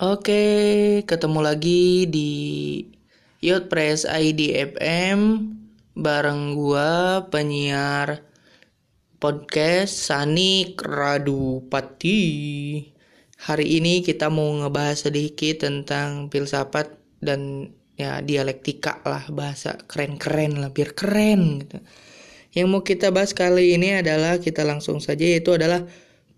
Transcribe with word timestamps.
Oke, 0.00 1.04
ketemu 1.04 1.44
lagi 1.44 2.08
di 2.08 2.32
Yacht 3.44 3.68
Press 3.68 4.08
ID 4.08 4.56
FM 4.72 5.52
bareng 5.92 6.56
gua 6.56 7.28
penyiar 7.28 8.24
podcast 9.20 9.92
Sanik 9.92 10.80
Radupati. 10.80 12.24
Hari 13.44 13.66
ini 13.76 14.00
kita 14.00 14.32
mau 14.32 14.48
ngebahas 14.64 15.12
sedikit 15.12 15.68
tentang 15.68 16.32
filsafat 16.32 16.96
dan 17.20 17.68
ya 18.00 18.24
dialektika 18.24 19.04
lah 19.04 19.28
bahasa 19.28 19.84
keren-keren 19.84 20.64
lah 20.64 20.72
biar 20.72 20.96
keren 20.96 21.60
gitu. 21.60 21.76
Yang 22.56 22.66
mau 22.72 22.80
kita 22.80 23.12
bahas 23.12 23.36
kali 23.36 23.76
ini 23.76 24.00
adalah 24.00 24.40
kita 24.40 24.64
langsung 24.64 24.96
saja 24.96 25.28
yaitu 25.28 25.60
adalah 25.60 25.84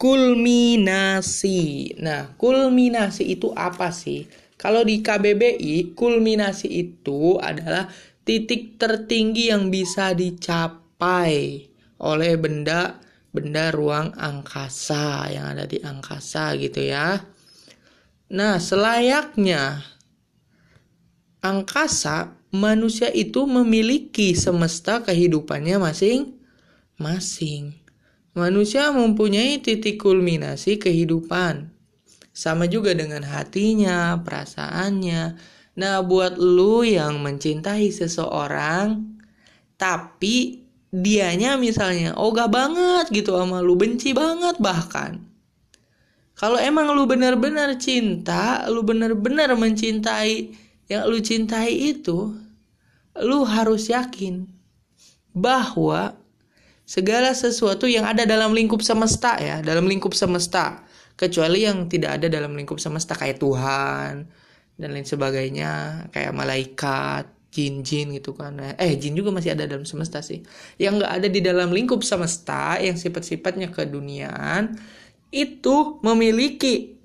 kulminasi. 0.02 1.94
Nah, 2.02 2.34
kulminasi 2.34 3.38
itu 3.38 3.54
apa 3.54 3.94
sih? 3.94 4.26
Kalau 4.58 4.82
di 4.82 4.98
KBBI, 4.98 5.94
kulminasi 5.94 6.66
itu 6.66 7.38
adalah 7.38 7.86
titik 8.26 8.82
tertinggi 8.82 9.54
yang 9.54 9.70
bisa 9.70 10.10
dicapai 10.10 11.70
oleh 12.02 12.34
benda 12.34 12.98
benda 13.30 13.70
ruang 13.70 14.10
angkasa 14.18 15.30
yang 15.30 15.54
ada 15.54 15.70
di 15.70 15.78
angkasa 15.78 16.58
gitu 16.58 16.82
ya. 16.82 17.22
Nah, 18.34 18.58
selayaknya 18.58 19.86
angkasa, 21.46 22.34
manusia 22.50 23.06
itu 23.14 23.46
memiliki 23.46 24.34
semesta 24.34 24.98
kehidupannya 25.06 25.78
masing-masing. 25.78 27.81
Manusia 28.32 28.88
mempunyai 28.88 29.60
titik 29.60 30.00
kulminasi 30.00 30.80
kehidupan. 30.80 31.68
Sama 32.32 32.64
juga 32.64 32.96
dengan 32.96 33.20
hatinya, 33.28 34.16
perasaannya. 34.24 35.36
Nah, 35.76 36.00
buat 36.00 36.40
lu 36.40 36.80
yang 36.80 37.20
mencintai 37.20 37.92
seseorang, 37.92 39.04
tapi 39.76 40.64
dianya 40.88 41.60
misalnya 41.60 42.16
ogah 42.16 42.48
banget 42.48 43.12
gitu 43.12 43.36
sama 43.36 43.60
lu, 43.60 43.76
benci 43.76 44.16
banget 44.16 44.56
bahkan. 44.64 45.20
Kalau 46.32 46.56
emang 46.56 46.88
lu 46.96 47.04
benar-benar 47.04 47.76
cinta, 47.76 48.64
lu 48.72 48.80
benar-benar 48.80 49.52
mencintai 49.52 50.56
yang 50.88 51.04
lu 51.04 51.20
cintai 51.20 51.92
itu, 51.92 52.32
lu 53.20 53.44
harus 53.44 53.92
yakin 53.92 54.48
bahwa 55.36 56.16
segala 56.82 57.32
sesuatu 57.32 57.86
yang 57.86 58.04
ada 58.04 58.26
dalam 58.26 58.52
lingkup 58.52 58.82
semesta 58.82 59.38
ya, 59.38 59.62
dalam 59.62 59.86
lingkup 59.86 60.12
semesta, 60.12 60.82
kecuali 61.14 61.64
yang 61.64 61.86
tidak 61.86 62.20
ada 62.20 62.26
dalam 62.28 62.52
lingkup 62.58 62.82
semesta 62.82 63.14
kayak 63.14 63.38
Tuhan 63.38 64.26
dan 64.76 64.88
lain 64.90 65.06
sebagainya, 65.06 66.06
kayak 66.10 66.32
malaikat, 66.34 67.30
jin-jin 67.52 68.16
gitu 68.16 68.32
kan. 68.32 68.56
Eh, 68.80 68.96
jin 68.96 69.12
juga 69.12 69.30
masih 69.30 69.52
ada 69.52 69.68
dalam 69.68 69.84
semesta 69.84 70.24
sih. 70.24 70.40
Yang 70.80 71.04
nggak 71.04 71.12
ada 71.20 71.28
di 71.28 71.40
dalam 71.44 71.68
lingkup 71.70 72.00
semesta, 72.00 72.80
yang 72.80 72.96
sifat-sifatnya 72.96 73.68
keduniaan, 73.70 74.74
itu 75.28 76.00
memiliki 76.00 76.96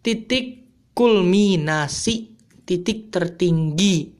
titik 0.00 0.64
kulminasi, 0.96 2.32
titik 2.64 3.12
tertinggi. 3.12 4.12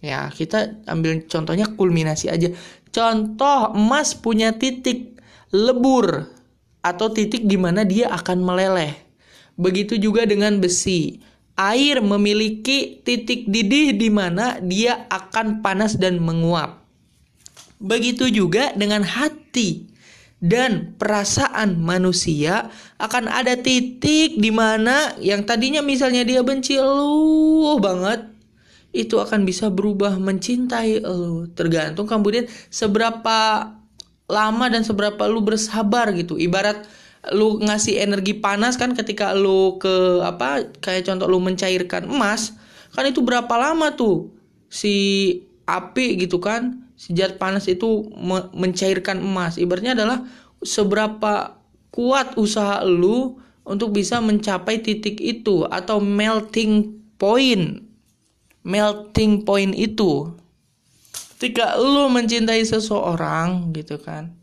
Ya, 0.00 0.28
kita 0.32 0.84
ambil 0.88 1.24
contohnya 1.28 1.68
kulminasi 1.76 2.32
aja. 2.32 2.48
Contoh 2.96 3.76
emas 3.76 4.16
punya 4.16 4.56
titik 4.56 5.20
lebur 5.52 6.32
atau 6.80 7.12
titik 7.12 7.44
di 7.44 7.60
mana 7.60 7.84
dia 7.84 8.08
akan 8.08 8.40
meleleh. 8.40 8.96
Begitu 9.60 10.00
juga 10.00 10.24
dengan 10.24 10.56
besi. 10.64 11.20
Air 11.60 12.00
memiliki 12.00 13.04
titik 13.04 13.52
didih 13.52 13.92
di 14.00 14.08
mana 14.08 14.56
dia 14.64 15.04
akan 15.12 15.60
panas 15.60 16.00
dan 16.00 16.24
menguap. 16.24 16.88
Begitu 17.76 18.32
juga 18.32 18.72
dengan 18.72 19.04
hati 19.04 19.92
dan 20.40 20.96
perasaan 20.96 21.76
manusia 21.76 22.72
akan 22.96 23.28
ada 23.28 23.60
titik 23.60 24.40
di 24.40 24.52
mana 24.52 25.16
yang 25.20 25.44
tadinya 25.44 25.84
misalnya 25.84 26.24
dia 26.24 26.40
benci 26.44 26.80
lu 26.80 27.76
banget 27.80 28.35
itu 28.96 29.20
akan 29.20 29.44
bisa 29.44 29.68
berubah 29.68 30.16
mencintai 30.16 31.04
lu. 31.04 31.50
Tergantung 31.52 32.08
kemudian 32.08 32.48
seberapa 32.72 33.70
lama 34.26 34.66
dan 34.66 34.82
seberapa 34.82 35.28
lu 35.28 35.44
bersabar 35.44 36.10
gitu. 36.16 36.40
Ibarat 36.40 36.88
lu 37.34 37.58
ngasih 37.58 37.98
energi 38.00 38.38
panas 38.38 38.78
kan 38.78 38.94
ketika 38.94 39.34
lu 39.34 39.78
ke 39.82 40.22
apa 40.22 40.70
kayak 40.78 41.10
contoh 41.10 41.26
lu 41.26 41.42
mencairkan 41.42 42.06
emas 42.06 42.54
kan 42.94 43.02
itu 43.02 43.18
berapa 43.18 43.50
lama 43.58 43.98
tuh 43.98 44.30
si 44.70 44.94
api 45.66 46.22
gitu 46.22 46.38
kan 46.38 46.86
si 46.94 47.12
zat 47.18 47.36
panas 47.36 47.66
itu 47.66 48.08
me 48.16 48.50
mencairkan 48.54 49.20
emas. 49.20 49.58
Ibaratnya 49.60 49.94
adalah 49.98 50.24
seberapa 50.62 51.60
kuat 51.92 52.34
usaha 52.40 52.82
lu 52.82 53.38
untuk 53.66 53.94
bisa 53.94 54.22
mencapai 54.22 54.80
titik 54.80 55.18
itu 55.18 55.66
atau 55.66 55.98
melting 55.98 57.02
point 57.18 57.85
melting 58.66 59.46
point 59.46 59.70
itu. 59.78 60.34
Ketika 61.38 61.78
lu 61.78 62.10
mencintai 62.10 62.66
seseorang 62.66 63.70
gitu 63.70 64.02
kan. 64.02 64.34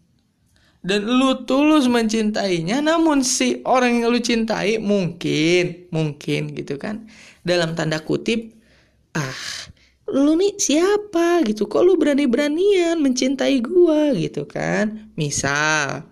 Dan 0.84 1.07
lu 1.07 1.47
tulus 1.47 1.88
mencintainya 1.88 2.84
namun 2.84 3.23
si 3.23 3.63
orang 3.63 4.03
yang 4.03 4.11
lu 4.11 4.19
cintai 4.19 4.79
mungkin 4.79 5.91
mungkin 5.91 6.56
gitu 6.56 6.79
kan. 6.79 7.07
Dalam 7.44 7.75
tanda 7.75 8.00
kutip 8.00 8.56
ah 9.16 9.44
lu 10.07 10.40
nih 10.40 10.55
siapa 10.55 11.44
gitu? 11.44 11.67
Kok 11.67 11.84
lu 11.84 12.00
berani-beranian 12.00 13.00
mencintai 13.00 13.59
gua? 13.59 14.16
Gitu 14.16 14.47
kan. 14.47 15.11
Misal 15.19 16.07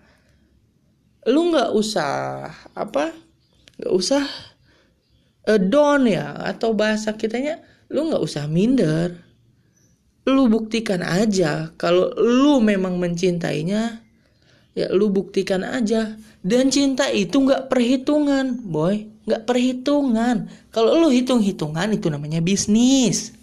lu 1.29 1.53
nggak 1.53 1.71
usah 1.77 2.49
apa 2.73 3.13
nggak 3.77 3.93
usah 3.93 4.25
uh, 5.45 5.61
down 5.61 6.09
ya 6.09 6.33
atau 6.33 6.73
bahasa 6.73 7.13
kitanya 7.13 7.61
lu 7.91 8.09
nggak 8.09 8.23
usah 8.23 8.47
minder. 8.47 9.19
Lu 10.25 10.47
buktikan 10.47 11.01
aja 11.01 11.73
kalau 11.75 12.13
lu 12.15 12.61
memang 12.61 12.97
mencintainya 13.01 13.99
ya 14.71 14.87
lu 14.95 15.11
buktikan 15.11 15.61
aja. 15.67 16.15
Dan 16.41 16.73
cinta 16.73 17.11
itu 17.11 17.37
nggak 17.37 17.69
perhitungan 17.69 18.57
boy. 18.65 19.05
Nggak 19.27 19.43
perhitungan. 19.45 20.49
Kalau 20.73 20.97
lu 20.97 21.13
hitung 21.13 21.43
hitungan 21.43 21.91
itu 21.93 22.09
namanya 22.09 22.41
bisnis. 22.41 23.35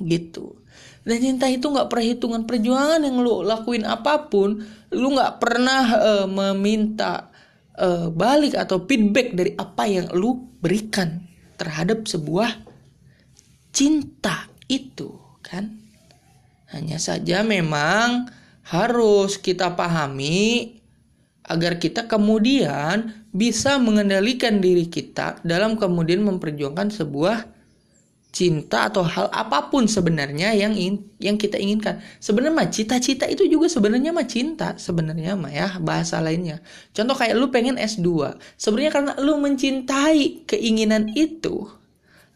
Gitu. 0.00 0.58
Dan 1.04 1.20
cinta 1.20 1.46
itu 1.52 1.68
nggak 1.68 1.92
perhitungan 1.92 2.48
perjuangan 2.48 3.04
yang 3.04 3.20
lu 3.20 3.44
lakuin 3.44 3.84
apa 3.84 4.26
pun 4.32 4.56
lu 4.88 5.08
nggak 5.12 5.36
pernah 5.36 5.84
uh, 6.00 6.26
meminta 6.26 7.28
uh, 7.76 8.08
balik 8.08 8.56
atau 8.56 8.80
feedback 8.88 9.36
dari 9.36 9.52
apa 9.52 9.84
yang 9.84 10.08
lu 10.16 10.48
berikan 10.64 11.20
terhadap 11.60 12.08
sebuah 12.08 12.73
cinta 13.74 14.46
itu 14.70 15.12
kan 15.42 15.74
hanya 16.70 16.96
saja 17.02 17.42
memang 17.42 18.30
harus 18.64 19.36
kita 19.36 19.74
pahami 19.76 20.78
agar 21.44 21.76
kita 21.76 22.08
kemudian 22.08 23.12
bisa 23.34 23.76
mengendalikan 23.76 24.62
diri 24.62 24.88
kita 24.88 25.42
dalam 25.44 25.76
kemudian 25.76 26.24
memperjuangkan 26.24 26.88
sebuah 26.88 27.52
cinta 28.34 28.90
atau 28.90 29.06
hal 29.06 29.30
apa 29.30 29.70
pun 29.70 29.86
sebenarnya 29.86 30.58
yang 30.58 30.74
in, 30.74 31.06
yang 31.22 31.38
kita 31.38 31.54
inginkan. 31.54 32.02
Sebenarnya 32.18 32.54
mah 32.58 32.66
cita-cita 32.66 33.30
itu 33.30 33.46
juga 33.46 33.70
sebenarnya 33.70 34.10
mah 34.10 34.26
cinta 34.26 34.74
sebenarnya 34.74 35.38
mah 35.38 35.54
ya 35.54 35.78
bahasa 35.78 36.18
lainnya. 36.18 36.58
Contoh 36.90 37.14
kayak 37.14 37.38
lu 37.38 37.54
pengen 37.54 37.78
S2. 37.78 38.34
Sebenarnya 38.58 38.90
karena 38.90 39.12
lu 39.22 39.38
mencintai 39.38 40.50
keinginan 40.50 41.14
itu, 41.14 41.70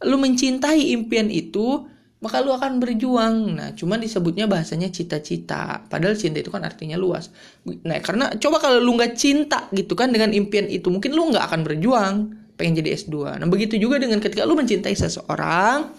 lu 0.07 0.17
mencintai 0.19 0.95
impian 0.95 1.27
itu, 1.33 1.87
maka 2.19 2.43
lu 2.43 2.51
akan 2.55 2.83
berjuang. 2.83 3.59
Nah, 3.59 3.71
cuman 3.75 3.99
disebutnya 4.03 4.51
bahasanya 4.51 4.91
cita-cita. 4.91 5.87
Padahal 5.87 6.19
cinta 6.19 6.43
itu 6.43 6.51
kan 6.51 6.67
artinya 6.67 6.99
luas. 6.99 7.31
Nah, 7.67 7.99
karena 8.03 8.35
coba 8.39 8.59
kalau 8.59 8.79
lu 8.83 8.99
nggak 8.99 9.15
cinta 9.15 9.71
gitu 9.71 9.95
kan 9.95 10.11
dengan 10.11 10.35
impian 10.35 10.67
itu, 10.67 10.91
mungkin 10.91 11.15
lu 11.15 11.31
nggak 11.31 11.45
akan 11.51 11.61
berjuang 11.67 12.15
pengen 12.59 12.83
jadi 12.83 12.99
S2. 12.99 13.39
Nah, 13.39 13.47
begitu 13.47 13.79
juga 13.79 14.03
dengan 14.03 14.19
ketika 14.19 14.43
lu 14.43 14.59
mencintai 14.59 14.95
seseorang, 14.95 15.95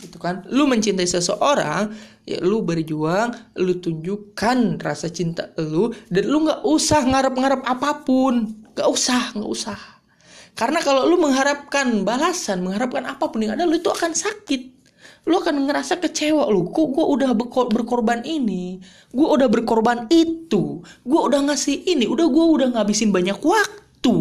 gitu 0.00 0.16
kan. 0.16 0.48
Lu 0.48 0.64
mencintai 0.64 1.04
seseorang, 1.04 1.92
ya 2.24 2.40
lu 2.40 2.64
berjuang, 2.64 3.56
lu 3.60 3.76
tunjukkan 3.76 4.80
rasa 4.80 5.12
cinta 5.12 5.52
lu 5.60 5.92
dan 6.08 6.24
lu 6.24 6.48
nggak 6.48 6.64
usah 6.64 7.04
ngarep-ngarep 7.04 7.62
apa 7.68 8.00
pun. 8.02 8.64
Gak 8.72 8.88
usah, 8.88 9.36
nggak 9.36 9.52
usah 9.52 10.01
karena 10.52 10.84
kalau 10.84 11.08
lu 11.08 11.16
mengharapkan 11.16 12.04
balasan, 12.04 12.60
mengharapkan 12.60 13.08
apa 13.08 13.24
pun 13.32 13.40
yang 13.40 13.56
ada, 13.56 13.64
lu 13.64 13.80
itu 13.80 13.88
akan 13.88 14.12
sakit. 14.12 14.84
Lu 15.24 15.38
akan 15.38 15.70
ngerasa 15.70 16.02
kecewa 16.02 16.50
lu. 16.50 16.68
Kok 16.68 16.88
gue 16.92 17.06
udah 17.06 17.30
berkorban 17.70 18.26
ini, 18.26 18.82
gue 19.14 19.26
udah 19.26 19.48
berkorban 19.48 20.10
itu, 20.12 20.82
gue 20.82 21.20
udah 21.20 21.46
ngasih 21.48 21.88
ini, 21.88 22.04
udah 22.10 22.26
gue 22.26 22.44
udah 22.58 22.68
ngabisin 22.76 23.14
banyak 23.14 23.38
waktu. 23.40 24.14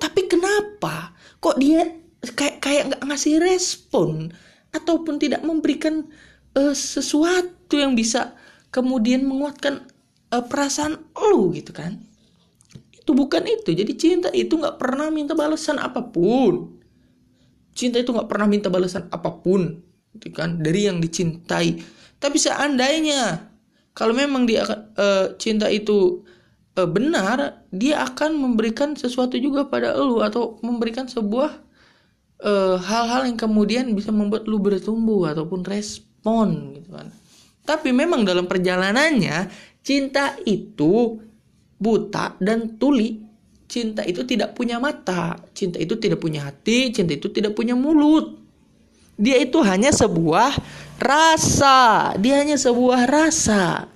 Tapi 0.00 0.20
kenapa 0.30 1.12
kok 1.42 1.60
dia 1.60 1.84
kayak 2.22 2.56
kayak 2.64 2.82
nggak 2.90 3.02
ngasih 3.06 3.34
respon 3.38 4.32
ataupun 4.72 5.20
tidak 5.20 5.44
memberikan 5.44 6.08
uh, 6.56 6.74
sesuatu 6.74 7.76
yang 7.76 7.92
bisa 7.92 8.34
kemudian 8.72 9.28
menguatkan 9.28 9.84
uh, 10.32 10.44
perasaan 10.44 10.98
lu 11.14 11.52
gitu 11.52 11.76
kan 11.76 12.00
itu 13.06 13.14
bukan 13.14 13.46
itu. 13.46 13.70
Jadi 13.70 13.92
cinta 13.94 14.28
itu 14.34 14.58
nggak 14.58 14.82
pernah 14.82 15.06
minta 15.14 15.38
balasan 15.38 15.78
apa 15.78 16.02
pun. 16.02 16.74
Cinta 17.70 18.02
itu 18.02 18.10
nggak 18.10 18.26
pernah 18.26 18.50
minta 18.50 18.66
balasan 18.66 19.06
apa 19.14 19.30
pun 19.30 19.78
gitu 20.18 20.34
kan? 20.34 20.58
Dari 20.58 20.90
yang 20.90 20.98
dicintai. 20.98 21.78
Tapi 22.18 22.34
seandainya 22.34 23.46
kalau 23.94 24.10
memang 24.10 24.42
dia 24.50 24.66
uh, 24.66 25.38
cinta 25.38 25.70
itu 25.70 26.26
uh, 26.74 26.88
benar 26.90 27.62
dia 27.70 28.02
akan 28.02 28.42
memberikan 28.42 28.98
sesuatu 28.98 29.38
juga 29.38 29.70
pada 29.70 29.94
lu 29.94 30.18
atau 30.18 30.58
memberikan 30.66 31.06
sebuah 31.06 31.62
hal-hal 32.42 32.74
uh, 32.74 32.78
hal 32.82 33.04
-hal 33.06 33.22
yang 33.30 33.38
kemudian 33.38 33.94
bisa 33.94 34.10
membuat 34.10 34.50
lu 34.50 34.58
bertumbuh 34.58 35.30
ataupun 35.30 35.62
respon 35.62 36.74
gitu 36.74 36.90
kan? 36.90 37.14
Tapi 37.62 37.94
memang 37.94 38.26
dalam 38.26 38.50
perjalanannya 38.50 39.46
cinta 39.86 40.34
itu 40.42 41.22
buta 41.76 42.36
dan 42.40 42.76
tuli. 42.80 43.24
Cinta 43.66 44.06
itu 44.06 44.22
tidak 44.22 44.54
punya 44.54 44.78
mata, 44.78 45.34
cinta 45.50 45.82
itu 45.82 45.98
tidak 45.98 46.22
punya 46.22 46.46
hati, 46.46 46.94
cinta 46.94 47.18
itu 47.18 47.26
tidak 47.34 47.58
punya 47.58 47.74
mulut. 47.74 48.38
Dia 49.18 49.42
itu 49.42 49.58
hanya 49.66 49.90
sebuah 49.90 50.54
rasa, 51.02 52.14
dia 52.22 52.46
hanya 52.46 52.54
sebuah 52.54 53.10
rasa. 53.10 53.90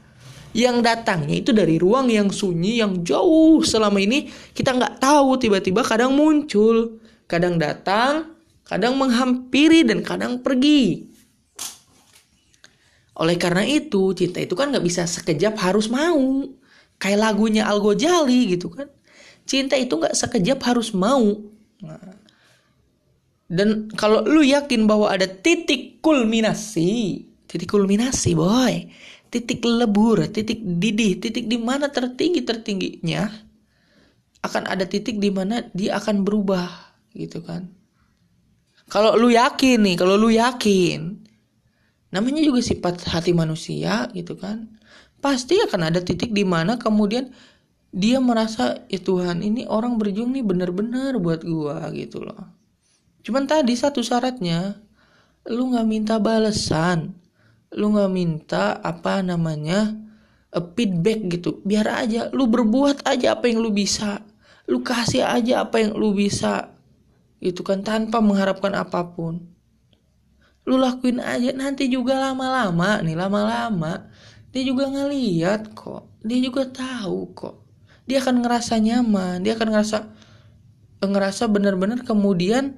Yang 0.50 0.77
datangnya 0.82 1.38
itu 1.38 1.55
dari 1.55 1.79
ruang 1.79 2.11
yang 2.11 2.35
sunyi 2.35 2.82
yang 2.82 3.06
jauh. 3.06 3.62
Selama 3.62 4.03
ini 4.03 4.27
kita 4.50 4.75
nggak 4.75 4.99
tahu 4.99 5.38
tiba-tiba 5.38 5.87
kadang 5.87 6.19
muncul. 6.19 6.99
Kadang 7.31 7.62
datang 7.62 8.41
kadang 8.71 8.94
menghampiri 8.94 9.82
dan 9.82 10.06
kadang 10.06 10.38
pergi. 10.38 11.11
Oleh 13.19 13.35
karena 13.35 13.67
itu, 13.67 14.15
cinta 14.15 14.38
itu 14.38 14.55
kan 14.55 14.71
nggak 14.71 14.87
bisa 14.87 15.03
sekejap 15.11 15.59
harus 15.59 15.91
mau. 15.91 16.47
Kayak 17.00 17.32
lagunya 17.32 17.64
Al 17.64 17.81
Ghazali 17.81 18.52
gitu 18.52 18.69
kan. 18.69 18.93
Cinta 19.49 19.75
itu 19.75 19.97
nggak 19.97 20.12
sekejap 20.12 20.61
harus 20.69 20.93
mau. 20.93 21.25
Nah. 21.81 22.20
Dan 23.50 23.91
kalau 23.99 24.23
lu 24.23 24.47
yakin 24.47 24.87
bahwa 24.87 25.11
ada 25.11 25.26
titik 25.26 25.99
kulminasi, 26.05 27.25
titik 27.50 27.67
kulminasi 27.67 28.38
boy, 28.38 28.87
titik 29.26 29.64
lebur, 29.67 30.23
titik 30.31 30.62
didih, 30.62 31.19
titik 31.19 31.50
di 31.50 31.58
mana 31.58 31.91
tertinggi 31.91 32.47
tertingginya, 32.47 33.26
akan 34.46 34.62
ada 34.70 34.87
titik 34.87 35.19
di 35.19 35.35
mana 35.35 35.67
dia 35.75 35.99
akan 35.99 36.23
berubah 36.23 36.94
gitu 37.11 37.43
kan. 37.43 37.75
Kalau 38.87 39.19
lu 39.19 39.35
yakin 39.35 39.82
nih, 39.82 39.96
kalau 39.99 40.14
lu 40.14 40.31
yakin, 40.31 41.19
namanya 42.14 42.43
juga 42.46 42.62
sifat 42.62 43.03
hati 43.06 43.35
manusia 43.35 44.06
gitu 44.14 44.38
kan 44.38 44.80
pasti 45.20 45.61
akan 45.61 45.93
ada 45.93 46.00
titik 46.00 46.32
di 46.32 46.43
mana 46.43 46.81
kemudian 46.81 47.31
dia 47.90 48.22
merasa 48.22 48.87
ya 48.87 49.02
Tuhan 49.02 49.43
ini 49.43 49.67
orang 49.67 49.99
berjuang 49.99 50.31
nih 50.31 50.46
benar-benar 50.46 51.19
buat 51.19 51.43
gua 51.43 51.90
gitu 51.93 52.22
loh. 52.22 52.49
Cuman 53.20 53.44
tadi 53.44 53.76
satu 53.76 54.00
syaratnya 54.00 54.81
lu 55.50 55.75
nggak 55.75 55.87
minta 55.87 56.17
balasan. 56.17 57.14
Lu 57.75 57.94
nggak 57.94 58.11
minta 58.11 58.78
apa 58.82 59.22
namanya 59.22 59.94
feedback 60.75 61.20
gitu. 61.38 61.62
Biar 61.62 61.87
aja 61.87 62.31
lu 62.31 62.46
berbuat 62.46 63.06
aja 63.06 63.38
apa 63.38 63.50
yang 63.50 63.62
lu 63.62 63.70
bisa. 63.75 64.22
Lu 64.70 64.87
kasih 64.87 65.26
aja 65.26 65.67
apa 65.67 65.82
yang 65.82 65.99
lu 65.99 66.14
bisa 66.14 66.70
gitu 67.40 67.64
kan 67.64 67.82
tanpa 67.82 68.22
mengharapkan 68.22 68.70
apa 68.78 69.02
pun. 69.02 69.50
Lu 70.69 70.78
lakuin 70.78 71.19
aja 71.19 71.50
nanti 71.50 71.90
juga 71.90 72.20
lama-lama 72.20 73.02
nih 73.02 73.17
lama-lama 73.19 74.06
dia 74.50 74.62
juga 74.67 74.91
ngeliat 74.91 75.75
kok. 75.75 76.20
Dia 76.26 76.38
juga 76.43 76.67
tahu 76.67 77.31
kok. 77.35 77.56
Dia 78.06 78.19
akan 78.19 78.43
ngerasa 78.43 78.75
nyaman. 78.82 79.47
Dia 79.47 79.55
akan 79.55 79.69
ngerasa 79.70 79.99
ngerasa 81.00 81.49
benar-benar 81.49 82.05
kemudian 82.05 82.76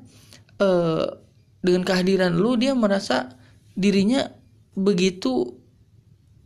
uh, 0.63 1.19
dengan 1.59 1.83
kehadiran 1.83 2.39
lu 2.39 2.55
dia 2.55 2.71
merasa 2.77 3.35
dirinya 3.75 4.31
begitu 4.79 5.59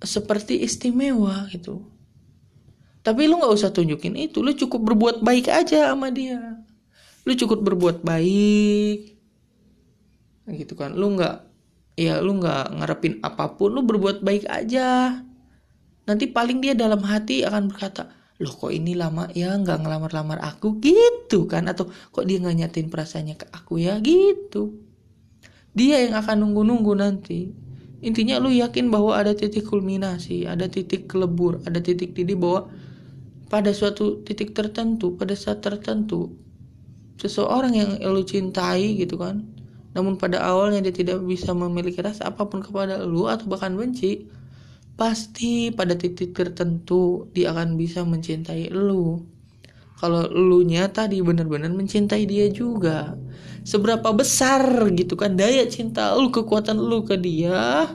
seperti 0.01 0.63
istimewa 0.63 1.51
gitu. 1.51 1.85
Tapi 3.03 3.31
lu 3.31 3.39
nggak 3.39 3.55
usah 3.55 3.71
tunjukin 3.71 4.19
itu. 4.19 4.43
Lu 4.43 4.51
cukup 4.51 4.83
berbuat 4.93 5.17
baik 5.23 5.47
aja 5.47 5.95
sama 5.95 6.11
dia. 6.11 6.59
Lu 7.23 7.39
cukup 7.39 7.63
berbuat 7.63 8.03
baik. 8.03 9.15
Gitu 10.51 10.75
kan. 10.75 10.95
Lu 10.95 11.15
nggak 11.15 11.46
ya 11.97 12.21
lu 12.21 12.39
nggak 12.39 12.77
ngarepin 12.77 13.19
apa 13.25 13.57
pun 13.57 13.73
lu 13.75 13.83
berbuat 13.83 14.23
baik 14.23 14.47
aja. 14.47 15.21
Nanti 16.07 16.31
paling 16.31 16.63
dia 16.63 16.79
dalam 16.79 17.03
hati 17.03 17.43
akan 17.43 17.73
berkata 17.73 18.15
loh 18.37 18.53
kok 18.53 18.69
ini 18.69 18.93
lama 18.93 19.33
ya 19.33 19.57
nggak 19.57 19.83
ngelamar-lamar 19.83 20.39
aku? 20.45 20.79
Gitu 20.79 21.49
kan? 21.51 21.67
Atau 21.67 21.89
kok 21.89 22.25
dia 22.29 22.39
nggak 22.39 22.57
nyatain 22.63 22.89
perasaannya 22.93 23.35
ke 23.41 23.47
aku 23.51 23.83
ya? 23.83 23.99
Gitu. 23.99 24.77
Dia 25.77 26.05
yang 26.07 26.15
akan 26.21 26.47
nunggu-nunggu 26.47 26.93
nanti. 26.97 27.67
Intinya 28.05 28.37
lu 28.37 28.53
yakin 28.53 28.93
bahwa 28.93 29.17
ada 29.17 29.33
titik 29.33 29.65
kulminasi 29.73 30.45
ada 30.45 30.69
titik 30.69 31.09
kelebur 31.09 31.65
ada 31.65 31.81
titik 31.81 32.13
didih 32.13 32.37
bahwa 32.37 32.69
pada 33.49 33.73
suatu 33.73 34.21
titik 34.21 34.53
tertentu 34.53 35.17
pada 35.17 35.33
saat 35.33 35.65
tertentu 35.65 36.37
seseorang 37.17 37.73
yang 37.73 37.91
lu 37.97 38.21
cintai 38.21 39.01
gitu 39.01 39.17
kan 39.17 39.49
namun 39.97 40.21
pada 40.21 40.45
awalnya 40.45 40.85
dia 40.85 40.93
tidak 40.93 41.25
bisa 41.25 41.57
memiliki 41.57 42.05
rasa 42.05 42.29
apa 42.29 42.45
pun 42.45 42.61
kepada 42.61 43.01
lu 43.01 43.25
atau 43.25 43.49
bahkan 43.49 43.73
benci, 43.73 44.29
pasti 45.01 45.73
pada 45.73 45.97
titik 45.97 46.37
tertentu 46.37 47.33
dia 47.33 47.57
akan 47.57 47.81
bisa 47.81 48.05
mencintai 48.05 48.69
lu. 48.77 49.25
Kalau 49.97 50.29
lu 50.29 50.61
nyata 50.69 51.09
di 51.09 51.25
benar-benar 51.25 51.73
mencintai 51.73 52.29
dia 52.29 52.53
juga. 52.53 53.17
Seberapa 53.65 54.13
besar 54.13 54.61
gitu 54.93 55.17
kan 55.17 55.33
daya 55.33 55.65
cinta 55.65 56.13
lu, 56.13 56.29
kekuatan 56.29 56.77
lu 56.77 57.01
ke 57.01 57.17
dia, 57.17 57.89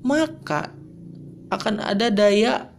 maka 0.00 0.72
akan 1.52 1.84
ada 1.84 2.08
daya 2.08 2.72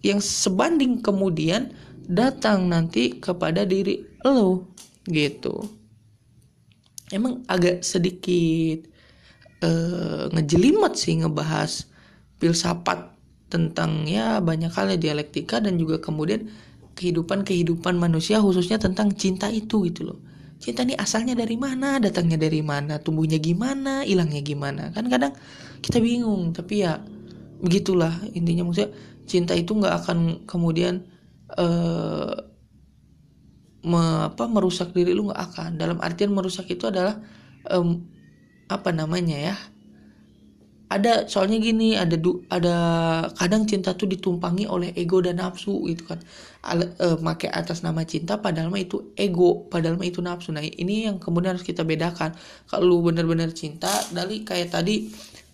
yang 0.00 0.24
sebanding 0.24 1.04
kemudian 1.04 1.76
datang 2.08 2.72
nanti 2.72 3.20
kepada 3.20 3.68
diri 3.68 4.08
lu 4.24 4.64
gitu 5.04 5.79
emang 7.10 7.42
agak 7.46 7.82
sedikit 7.82 8.86
uh, 9.62 10.30
ngejelimet 10.32 10.94
sih 10.96 11.20
ngebahas 11.20 11.86
filsafat 12.40 13.12
tentang 13.50 14.06
ya 14.06 14.38
banyak 14.38 14.70
hal 14.70 14.94
ya 14.94 14.98
dialektika 14.98 15.58
dan 15.58 15.76
juga 15.76 15.98
kemudian 15.98 16.48
kehidupan-kehidupan 16.94 17.98
manusia 17.98 18.38
khususnya 18.38 18.78
tentang 18.78 19.12
cinta 19.14 19.50
itu 19.50 19.88
gitu 19.90 20.14
loh. 20.14 20.18
Cinta 20.60 20.84
ini 20.84 20.92
asalnya 20.92 21.32
dari 21.32 21.56
mana, 21.56 21.96
datangnya 21.96 22.36
dari 22.36 22.60
mana, 22.60 23.00
tumbuhnya 23.00 23.40
gimana, 23.40 24.04
hilangnya 24.04 24.44
gimana. 24.44 24.92
Kan 24.92 25.08
kadang 25.08 25.32
kita 25.80 25.96
bingung, 26.04 26.52
tapi 26.52 26.84
ya 26.84 27.00
begitulah 27.64 28.12
intinya 28.36 28.68
maksudnya 28.68 28.92
cinta 29.24 29.56
itu 29.56 29.72
nggak 29.72 29.94
akan 30.04 30.18
kemudian 30.44 31.08
uh, 31.56 32.49
me, 33.84 34.28
apa 34.30 34.44
merusak 34.50 34.92
diri 34.96 35.12
lu 35.16 35.28
nggak 35.30 35.42
akan. 35.52 35.70
Dalam 35.80 35.98
artian 36.00 36.32
merusak 36.34 36.68
itu 36.72 36.88
adalah 36.88 37.20
um, 37.68 38.04
apa 38.70 38.90
namanya 38.94 39.36
ya 39.38 39.56
ada 40.90 41.30
soalnya 41.30 41.62
gini 41.62 41.94
ada 41.94 42.18
du, 42.18 42.42
ada 42.50 42.74
kadang 43.38 43.62
cinta 43.62 43.94
tuh 43.94 44.10
ditumpangi 44.10 44.66
oleh 44.66 44.90
ego 44.98 45.22
dan 45.22 45.38
nafsu 45.38 45.86
gitu 45.86 46.02
kan. 46.10 46.18
Al, 46.66 46.82
uh, 46.98 47.16
make 47.22 47.46
atas 47.46 47.86
nama 47.86 48.02
cinta 48.02 48.42
padahal 48.42 48.74
mah 48.74 48.82
itu 48.82 49.14
ego 49.14 49.70
padahal 49.70 49.94
mah 49.94 50.08
itu 50.10 50.18
nafsu. 50.18 50.50
Nah 50.50 50.66
ini 50.66 51.06
yang 51.06 51.22
kemudian 51.22 51.54
harus 51.54 51.62
kita 51.62 51.86
bedakan. 51.86 52.34
Kalau 52.66 52.84
lu 52.90 53.06
bener-bener 53.06 53.54
cinta 53.54 53.86
dari 54.10 54.42
kayak 54.42 54.74
tadi 54.74 55.06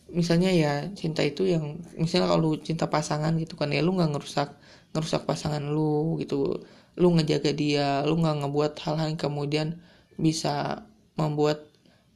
misalnya 0.09 0.51
ya 0.57 0.73
cinta 0.97 1.21
itu 1.21 1.45
yang 1.45 1.85
misalnya 2.01 2.33
kalau 2.33 2.57
cinta 2.57 2.89
pasangan 2.89 3.37
gitu 3.37 3.61
kan 3.61 3.69
ya 3.69 3.85
lu 3.85 3.93
nggak 3.93 4.17
ngerusak 4.17 4.57
ngerusak 4.97 5.29
pasangan 5.29 5.61
lu 5.61 6.17
gitu 6.23 6.65
lu 6.97 7.13
ngejaga 7.17 7.53
dia 7.53 8.03
lu 8.09 8.17
nggak 8.21 8.45
ngebuat 8.45 8.73
hal-hal 8.85 9.07
yang 9.13 9.21
kemudian 9.21 9.69
bisa 10.17 10.85
membuat 11.17 11.65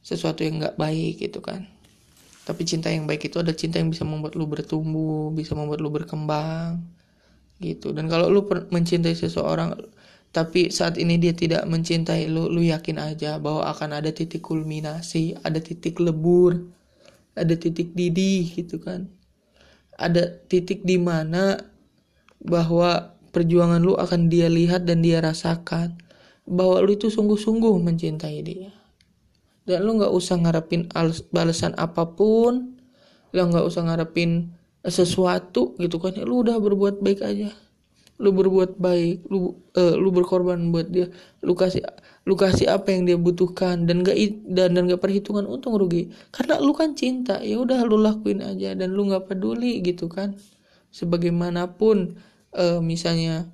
sesuatu 0.01 0.41
yang 0.41 0.61
nggak 0.61 0.77
baik 0.77 1.21
gitu 1.21 1.39
kan. 1.41 1.69
Tapi 2.41 2.65
cinta 2.65 2.89
yang 2.89 3.05
baik 3.05 3.29
itu 3.29 3.37
ada 3.37 3.53
cinta 3.53 3.77
yang 3.77 3.93
bisa 3.93 4.01
membuat 4.01 4.33
lu 4.33 4.49
bertumbuh 4.49 5.29
bisa 5.31 5.53
membuat 5.53 5.79
lu 5.79 5.93
berkembang 5.93 6.81
gitu. 7.61 7.93
Dan 7.93 8.09
kalau 8.09 8.27
lu 8.33 8.41
mencintai 8.49 9.13
seseorang 9.13 9.77
tapi 10.31 10.71
saat 10.71 10.95
ini 10.97 11.19
dia 11.21 11.35
tidak 11.35 11.67
mencintai 11.67 12.25
lu 12.31 12.47
lu 12.49 12.63
yakin 12.63 12.97
aja 12.97 13.37
bahwa 13.37 13.67
akan 13.67 13.99
ada 13.99 14.15
titik 14.15 14.39
kulminasi 14.47 15.35
ada 15.43 15.59
titik 15.59 15.99
lebur 15.99 16.71
ada 17.35 17.53
titik 17.55 17.95
didih 17.95 18.47
gitu 18.51 18.81
kan. 18.81 19.07
Ada 19.95 20.41
titik 20.49 20.81
di 20.81 20.97
mana 20.97 21.61
bahwa 22.41 23.13
perjuangan 23.31 23.79
lu 23.81 23.95
akan 23.95 24.27
dia 24.27 24.51
lihat 24.51 24.83
dan 24.83 25.01
dia 25.01 25.23
rasakan 25.23 25.97
bahwa 26.45 26.83
lu 26.83 26.93
itu 26.95 27.07
sungguh-sungguh 27.07 27.79
mencintai 27.79 28.39
dia. 28.43 28.71
Dan 29.63 29.87
lu 29.87 29.97
nggak 30.01 30.11
usah 30.11 30.41
ngarepin 30.41 30.89
balasan 31.31 31.71
apa 31.77 32.03
pun 32.11 32.75
lu 33.31 33.39
nggak 33.39 33.63
usah 33.63 33.87
ngarepin 33.87 34.51
sesuatu 34.83 35.77
gitu 35.79 36.01
kan. 36.01 36.17
Ya, 36.17 36.27
lu 36.27 36.43
udah 36.43 36.57
berbuat 36.59 36.99
baik 36.99 37.21
aja. 37.23 37.53
Lu 38.21 38.29
berbuat 38.35 38.77
baik 38.77 39.25
lu 39.33 39.57
uh, 39.77 39.95
lu 39.97 40.09
berkorban 40.13 40.59
buat 40.73 40.89
dia. 40.89 41.09
Lu 41.41 41.53
kasih 41.55 41.85
lu 42.25 42.37
kasih 42.37 42.69
apa 42.69 42.93
yang 42.93 43.09
dia 43.09 43.17
butuhkan 43.17 43.89
dan 43.89 44.05
gak 44.05 44.13
dan 44.45 44.77
dan 44.77 44.85
gak 44.89 45.01
perhitungan 45.01 45.45
untung 45.45 45.77
rugi. 45.77 46.11
Karena 46.29 46.61
lu 46.61 46.73
kan 46.73 46.93
cinta 46.97 47.41
ya 47.41 47.61
udah 47.61 47.81
lu 47.85 47.97
lakuin 47.97 48.45
aja 48.45 48.77
dan 48.77 48.93
lu 48.93 49.09
nggak 49.09 49.29
peduli 49.29 49.81
gitu 49.81 50.09
kan. 50.09 50.37
Sebagaimanapun 50.91 52.19
uh, 52.55 52.79
misalnya 52.83 53.49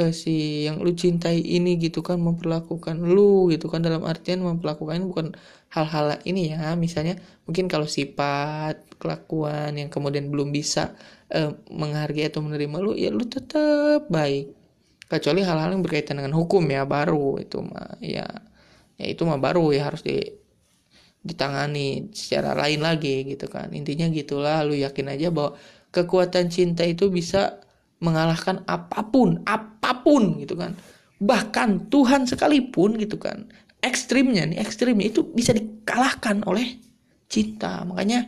uh, 0.00 0.12
si 0.14 0.66
yang 0.66 0.80
lu 0.80 0.92
cintai 0.96 1.42
ini 1.42 1.76
gitu 1.76 2.00
kan 2.00 2.18
memperlakukan 2.20 2.96
lu 3.02 3.50
gitu 3.52 3.66
kan 3.68 3.84
dalam 3.84 4.02
artian 4.06 4.40
memperlakukan 4.40 5.04
bukan 5.06 5.26
hal-hal 5.72 6.20
ini 6.24 6.54
ya. 6.54 6.74
Misalnya 6.78 7.18
mungkin 7.44 7.66
kalau 7.68 7.88
sifat 7.88 8.96
kelakuan 9.00 9.76
yang 9.76 9.90
kemudian 9.92 10.30
belum 10.32 10.54
bisa 10.54 10.94
uh, 11.34 11.52
menghargai 11.72 12.30
atau 12.30 12.40
menerima 12.44 12.76
lu 12.80 12.92
ya 12.96 13.10
lu 13.12 13.24
tetap 13.26 14.06
baik. 14.08 14.54
Kecuali 15.10 15.44
hal-hal 15.44 15.76
yang 15.76 15.84
berkaitan 15.84 16.16
dengan 16.24 16.32
hukum 16.32 16.64
ya 16.72 16.88
baru 16.88 17.36
itu 17.36 17.60
mah 17.60 18.00
ya 18.00 18.24
ya 18.96 19.06
itu 19.08 19.22
mah 19.28 19.36
baru 19.36 19.68
ya 19.76 19.92
harus 19.92 20.00
di 20.00 20.16
ditangani 21.22 22.10
secara 22.16 22.56
lain 22.56 22.80
lagi 22.82 23.22
gitu 23.28 23.46
kan. 23.46 23.70
Intinya 23.76 24.08
gitulah 24.10 24.64
lu 24.66 24.74
yakin 24.74 25.06
aja 25.12 25.28
bahwa 25.30 25.54
kekuatan 25.92 26.48
cinta 26.48 26.82
itu 26.88 27.12
bisa 27.12 27.60
mengalahkan 28.02 28.66
apa 28.66 29.06
pun 29.06 29.38
apa 29.46 30.02
pun 30.02 30.42
gitu 30.42 30.58
kan. 30.58 30.74
Bahkan 31.22 31.88
Tuhan 31.88 32.26
sekalipun 32.26 32.98
gitu 32.98 33.16
kan. 33.16 33.46
Ekstrimnya 33.78 34.46
nih 34.50 34.58
ekstrimnya 34.58 35.10
itu 35.14 35.22
bisa 35.30 35.54
dikalahkan 35.54 36.42
oleh 36.44 36.82
cinta. 37.30 37.86
Makanya 37.86 38.26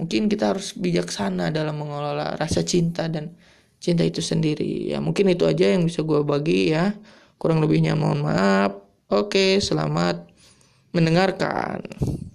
mungkin 0.00 0.26
kita 0.32 0.56
harus 0.56 0.72
bijaksana 0.74 1.52
dalam 1.52 1.76
mengelola 1.76 2.34
rasa 2.34 2.64
cinta 2.64 3.06
dan 3.12 3.36
cinta 3.76 4.00
itu 4.00 4.24
sendiri. 4.24 4.88
Ya 4.88 5.04
mungkin 5.04 5.28
itu 5.28 5.44
aja 5.44 5.68
yang 5.68 5.84
bisa 5.84 6.00
gue 6.00 6.24
bagi 6.24 6.72
ya. 6.72 6.96
Kurang 7.36 7.60
lebihnya 7.60 7.92
mohon 7.92 8.24
maaf. 8.24 8.80
Oke 9.12 9.60
selamat 9.60 10.32
mendengarkan 10.96 11.84